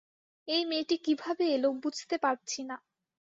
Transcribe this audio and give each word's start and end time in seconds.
এই 0.47 0.63
মেয়েটি 0.65 0.95
কীভাবে 1.05 1.43
এল 1.55 1.65
বুঝতে 1.83 2.15
পারছিনা। 2.17 2.75